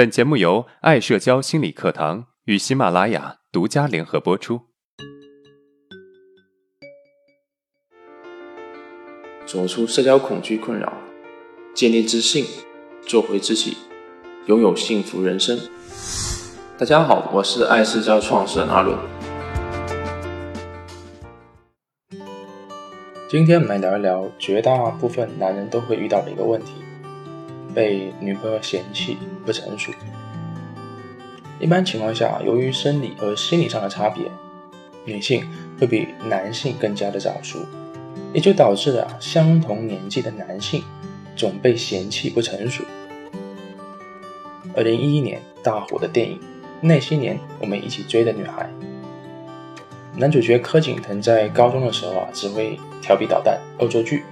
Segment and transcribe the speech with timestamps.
[0.00, 4.62] 本节目由爱社交心理课堂与喜马拉雅独家联合播出。
[9.44, 10.90] 走出社交恐惧困扰，
[11.74, 12.46] 建立自信，
[13.02, 13.76] 做回自己，
[14.46, 15.60] 拥有幸福人生。
[16.78, 18.98] 大家好，我是爱社交创始人阿伦。
[23.28, 26.72] 今天我们来聊一聊绝大部分男人都会遇到的一个问题。
[27.74, 29.92] 被女朋友嫌弃不成熟。
[31.58, 34.24] 一般情况下，由于生理和心理上的差别，
[35.04, 35.46] 女性
[35.78, 37.58] 会比男性更加的早熟，
[38.32, 40.82] 也就导致了相同年纪的男性
[41.36, 42.82] 总被嫌弃不成熟。
[44.74, 46.36] 二零一一年大火的电影
[46.80, 48.70] 《那些年我们一起追的女孩》，
[50.18, 54.24] 男主角柯景腾在高中的时候啊，只会调皮捣蛋、恶作剧，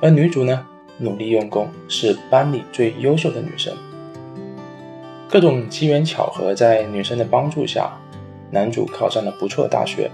[0.00, 0.66] 而女主呢？
[1.00, 3.74] 努力用功，是班里最优秀的女生。
[5.28, 7.90] 各种机缘巧合，在女生的帮助下，
[8.50, 10.10] 男主考上了不错的大学，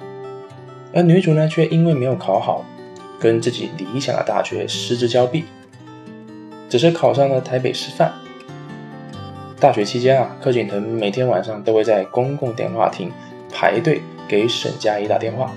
[0.95, 2.65] 而女主呢，却因为没有考好，
[3.19, 5.45] 跟自己理想的大学失之交臂，
[6.69, 8.13] 只是考上了台北师范。
[9.59, 13.11] 大学期间啊，柯景腾每天晚上都会在公共电话亭
[13.51, 15.51] 排队给沈佳宜打电话。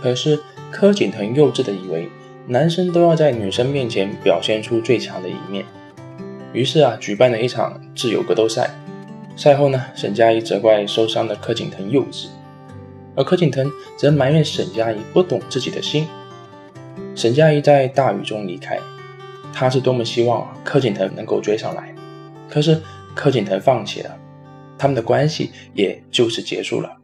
[0.00, 2.08] 可是柯景腾幼稚的以为。
[2.48, 5.64] 男生都要在女生面前表现出最强的一面，
[6.52, 8.70] 于是啊，举办了一场自由格斗赛。
[9.36, 12.28] 赛后呢，沈佳宜责怪受伤的柯景腾幼稚，
[13.16, 16.06] 而柯景腾则埋怨沈佳宜不懂自己的心。
[17.16, 18.78] 沈佳宜在大雨中离开，
[19.52, 21.92] 他是多么希望柯景腾能够追上来，
[22.48, 22.80] 可是
[23.12, 24.16] 柯景腾放弃了，
[24.78, 26.96] 他们的关系也就此结束了。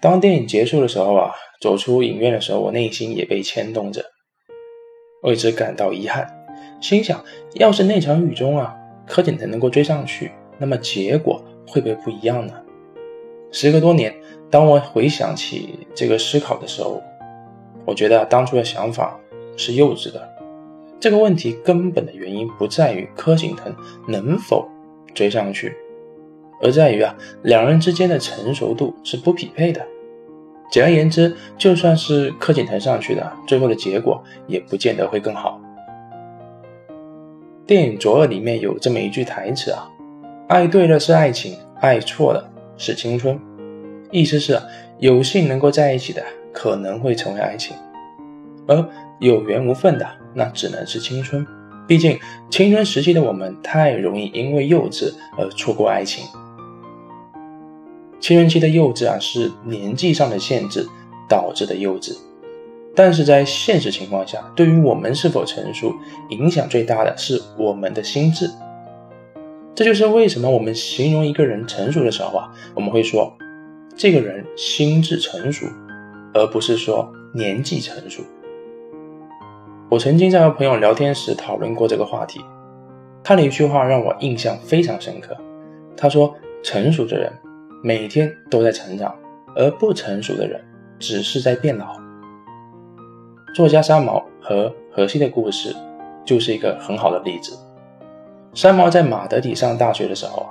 [0.00, 1.30] 当电影结束的时候啊。
[1.62, 4.04] 走出影院的时候，我内心也被牵动着，
[5.22, 6.28] 为之感到遗憾，
[6.80, 8.74] 心想：要是那场雨中啊，
[9.06, 12.54] 柯景腾能够追上去，那么结果会不会不一样呢？
[13.52, 14.12] 时隔多年，
[14.50, 17.00] 当我回想起这个思考的时候，
[17.84, 19.16] 我觉得当初的想法
[19.56, 20.28] 是幼稚的。
[20.98, 23.72] 这个问题根本的原因不在于柯景腾
[24.08, 24.68] 能否
[25.14, 25.72] 追上去，
[26.60, 29.86] 而在于啊，两人之间的成熟度是不匹配的。
[30.72, 35.60] 简而言之，就算是柯景腾上去的，最后的结果也不见得会更好。
[37.66, 39.86] 电影《左耳》里面有这么一句台词啊
[40.48, 43.38] ：“爱对了是爱情，爱错了是青春。”
[44.10, 44.58] 意思是
[44.98, 46.24] 有幸能够在一起的
[46.54, 47.76] 可能会成为爱情，
[48.66, 48.82] 而
[49.20, 51.46] 有缘无分的那只能是青春。
[51.86, 52.18] 毕竟
[52.50, 56.24] 青春时期的我们太容易因为幼稚而错过爱情。
[58.22, 60.86] 青春期的幼稚啊，是年纪上的限制
[61.28, 62.16] 导致的幼稚，
[62.94, 65.92] 但是在现实情况下，对于我们是否成熟，
[66.30, 68.48] 影响最大的是我们的心智。
[69.74, 73.36] 这就是为什么我们形容一个人成熟的时候啊，我们会说
[73.96, 75.66] 这个人心智成熟，
[76.32, 78.22] 而不是说年纪成熟。
[79.90, 82.40] 我曾经在和朋友聊天时讨论过这个话题，
[83.24, 85.36] 他的一句话让我印象非常深刻。
[85.96, 87.32] 他说：“成熟的人。”
[87.84, 89.12] 每天都在成长，
[89.56, 90.60] 而不成熟的人
[91.00, 92.00] 只是在变老。
[93.56, 95.74] 作家三毛和荷西的故事
[96.24, 97.58] 就是一个很好的例子。
[98.54, 100.46] 三毛在马德里上大学的时候，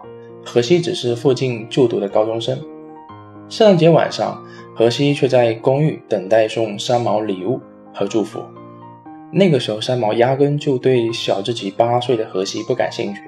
[0.45, 2.59] 荷西只是附近就读的高中生。
[3.47, 4.43] 圣诞节晚上，
[4.75, 7.61] 荷西却在公寓等待送三毛礼物
[7.93, 8.43] 和祝福。
[9.31, 13.21] 那个时候，三毛压根就对小自己八岁的荷西不感兴趣。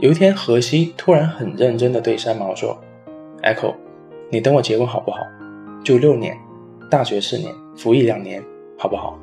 [0.00, 2.78] 有一天，荷西突然很认真地对三毛说。
[3.42, 3.74] Echo，
[4.30, 5.18] 你等我结婚好不好？
[5.84, 6.38] 就六年，
[6.88, 8.40] 大学四年，服役两年，
[8.78, 9.18] 好不好？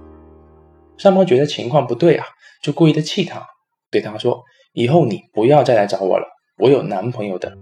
[0.97, 2.25] 三毛觉得情况不对啊，
[2.61, 3.41] 就故意的气他，
[3.89, 4.43] 对他说
[4.75, 6.25] ：“以后你不要再来找我了，
[6.57, 7.57] 我有男朋友的。”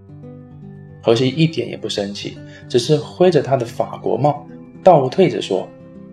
[1.03, 2.35] 荷西一点也不生气，
[2.67, 4.47] 只是挥着他的法国帽，
[4.83, 5.69] 倒退着说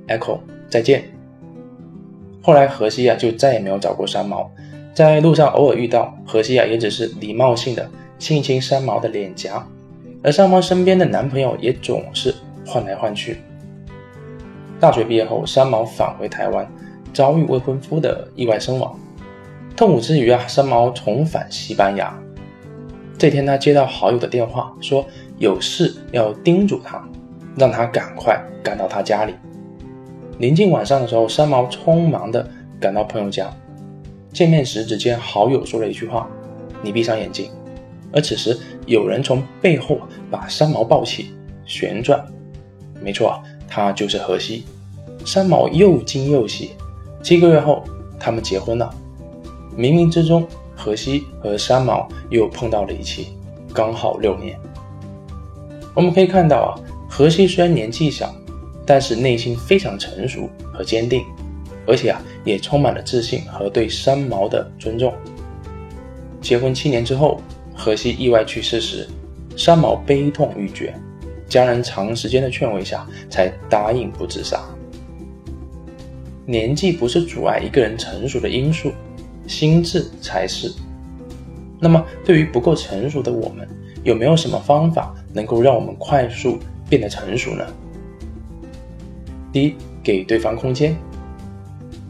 [0.08, 1.04] ：“Echo，再见。”
[2.42, 4.50] 后来荷西啊就再也没有找过三毛，
[4.92, 9.66] 在路上偶尔遇到荷西啊，也只是礼貌性的亲一亲三毛的脸颊。
[10.24, 12.34] 而三毛身边的男朋友也总是
[12.66, 13.36] 换来换去。
[14.80, 16.66] 大学毕业后，三毛返回台湾，
[17.12, 18.98] 遭遇未婚夫的意外身亡。
[19.76, 22.18] 痛苦之余啊，三毛重返西班牙。
[23.18, 25.04] 这天，他接到好友的电话，说
[25.36, 27.06] 有事要叮嘱他，
[27.56, 29.34] 让他赶快赶到他家里。
[30.38, 32.48] 临近晚上的时候，三毛匆忙地
[32.80, 33.50] 赶到朋友家。
[34.32, 36.28] 见面时，只见好友说了一句话
[36.82, 37.50] ：“你闭上眼睛。”
[38.14, 38.56] 而此时，
[38.86, 39.98] 有人从背后
[40.30, 41.32] 把三毛抱起，
[41.66, 42.24] 旋转。
[43.02, 44.64] 没错，他就是荷西。
[45.26, 46.70] 三毛又惊又喜。
[47.22, 47.82] 七个月后，
[48.20, 48.88] 他们结婚了。
[49.76, 50.46] 冥冥之中，
[50.76, 53.28] 荷西和三毛又碰到了一起，
[53.74, 54.56] 刚好六年。
[55.92, 56.70] 我们可以看到啊，
[57.08, 58.32] 荷西虽然年纪小，
[58.86, 61.24] 但是内心非常成熟和坚定，
[61.86, 65.12] 而且啊，也充满了自信和对三毛的尊重。
[66.40, 67.40] 结婚七年之后，
[67.74, 69.06] 荷西意外去世时，
[69.56, 70.94] 三毛悲痛欲绝，
[71.48, 74.62] 家人长时间的劝慰下，才答应不自杀。
[76.46, 78.92] 年纪不是阻碍一个人成熟的因素，
[79.46, 80.72] 心智才是。
[81.80, 83.68] 那么，对于不够成熟的我们，
[84.02, 87.66] 有没有什么方法能够让我们快速变得成熟呢？
[89.52, 90.96] 第一，给对方空间。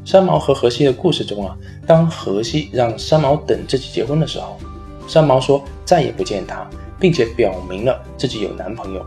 [0.05, 1.56] 三毛和荷西的故事中啊，
[1.87, 4.58] 当荷西让三毛等自己结婚的时候，
[5.06, 6.66] 三毛说再也不见他，
[6.98, 9.04] 并且表明了自己有男朋友。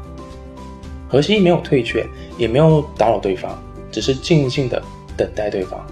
[1.09, 2.05] 荷西没有退却，
[2.37, 3.57] 也没有打扰对方，
[3.91, 4.81] 只是静静的
[5.15, 5.85] 等待对方。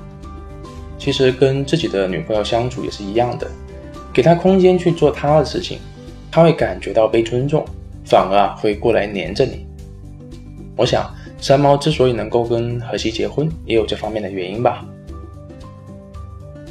[1.00, 3.50] 其实跟自己的女朋友相处也是一样的，
[4.14, 5.80] 给他空间去做他的事情，
[6.32, 7.66] 他会感觉到被尊重，
[8.06, 9.66] 反而啊会过来黏着你。
[10.76, 11.10] 我想
[11.40, 14.86] 三毛之所以能够跟荷西结婚，也有这方面的原因吧。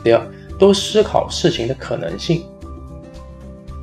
[0.02, 0.20] 第二，
[0.58, 2.44] 多思考事情的可能性。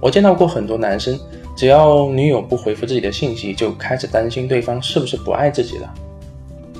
[0.02, 1.18] 我见到过很多男生，
[1.56, 5.94] 只要女友不回复自己的信息，就开始担心对方是不是不爱自己了，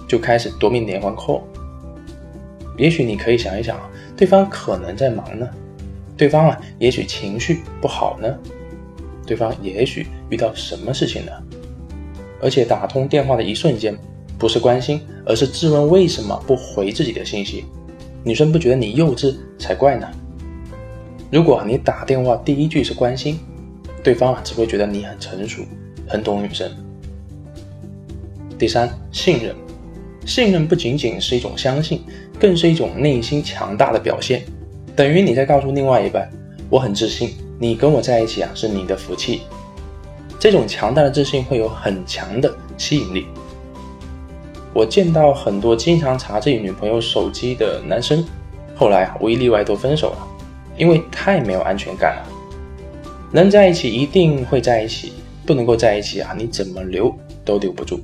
[0.08, 1.44] 就开始夺命连环扣。
[2.78, 3.80] 也许你可以想一想，
[4.18, 5.48] 对方可能在忙呢，
[6.18, 8.36] 对方啊，也许情绪不好呢，
[9.24, 11.32] 对方也许遇到什么事情呢？
[12.42, 13.96] 而且打通电话的一瞬间，
[14.40, 17.66] 不是关心，而是质问为什么不回自己的信息。
[18.24, 20.10] 女生不觉得你幼稚才怪呢。
[21.32, 23.40] 如果你打电话第一句是关心，
[24.04, 25.62] 对方啊只会觉得你很成熟，
[26.06, 26.70] 很懂女生。
[28.60, 29.56] 第三，信任，
[30.26, 32.04] 信任不仅仅是一种相信，
[32.38, 34.44] 更是一种内心强大的表现。
[34.94, 36.30] 等于你在告诉另外一半，
[36.70, 39.44] 我很自信，你跟我在一起啊是你的福气。
[40.38, 43.26] 这种强大的自信会有很强的吸引力。
[44.74, 48.22] 我见到很多经常查自己女朋友手机的男生，
[48.76, 50.28] 后来啊无一例外都分手了，
[50.78, 52.28] 因为太没有安全感了。
[53.32, 55.14] 能在一起一定会在一起，
[55.46, 57.14] 不能够在一起啊，你怎么留
[57.44, 58.00] 都留不住。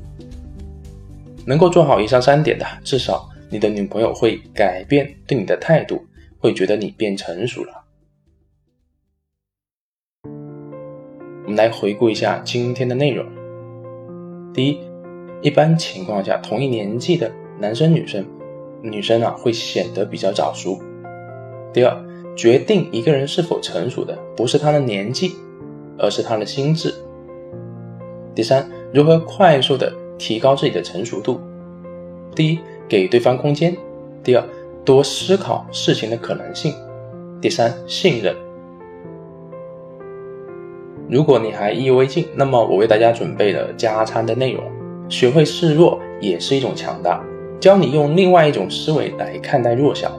[1.46, 6.06] 能够做好以上三点的，至少你的女朋友会改变对你的态度，
[6.40, 7.86] 会觉得你变成熟了。
[11.44, 13.26] 我们来回顾一下今天的内容。
[14.54, 14.80] 第一。
[15.44, 18.26] 一般情况下，同一年纪的男生女生，
[18.82, 20.82] 女生啊会显得比较早熟。
[21.72, 21.96] 第二，
[22.38, 25.36] 决定一个人是否成熟的不是他的年纪，
[25.98, 26.94] 而是他的心智。
[28.36, 31.42] 第三，如何快速的提高自己的成熟度？
[32.36, 33.74] 第一，给对方空间；
[34.24, 34.44] 第二，
[34.86, 36.72] 多思考事情的可能性；
[37.42, 38.36] 第三，信任。
[41.10, 44.64] 如果你还意犹未尽，那么我为大家准备了加餐的内容。
[45.10, 47.24] 学会示弱也是一种强大，
[47.60, 50.12] 教你用另外一种思维来看待弱小。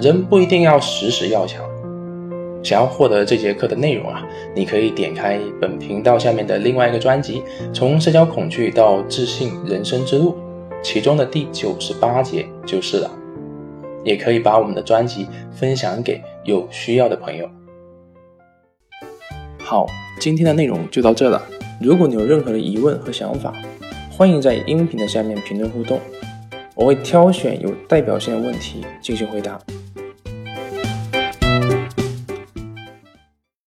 [0.00, 1.64] 人不一定要时时要强。
[2.62, 4.24] 想要获得这节课的内容啊，
[4.54, 7.42] 你可以点开本频道下面的另外一个专辑
[7.74, 10.30] 《从社交恐惧到自信人生之路》，
[10.80, 13.10] 其中的第九十八节就是了。
[14.04, 17.48] 也可以把我们的专辑分享给有需要的朋友。
[19.58, 19.86] 好，
[20.20, 21.42] 今天的内容就到这了。
[21.80, 23.52] 如果你有任何的疑问和想法，
[24.10, 25.98] 欢迎在音频的下面评论互动，
[26.76, 29.58] 我会挑选有代表性的问题进行回答。